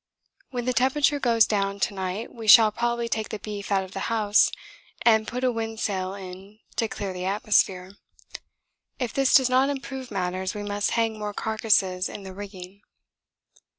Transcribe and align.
When 0.49 0.65
the 0.65 0.73
temperature 0.73 1.19
goes 1.19 1.45
down 1.45 1.79
to 1.81 1.93
night 1.93 2.33
we 2.33 2.47
shall 2.47 2.71
probably 2.71 3.07
take 3.07 3.29
the 3.29 3.37
beef 3.37 3.71
out 3.71 3.83
of 3.83 3.91
the 3.91 3.99
house 4.09 4.51
and 5.03 5.27
put 5.27 5.43
a 5.43 5.51
wind 5.51 5.79
sail 5.79 6.15
in 6.15 6.57
to 6.77 6.87
clear 6.87 7.13
the 7.13 7.25
atmosphere. 7.25 7.91
If 8.97 9.13
this 9.13 9.35
does 9.35 9.47
not 9.47 9.69
improve 9.69 10.09
matters 10.09 10.55
we 10.55 10.63
must 10.63 10.89
hang 10.97 11.19
more 11.19 11.35
carcasses 11.35 12.09
in 12.09 12.23
the 12.23 12.33
rigging. 12.33 12.81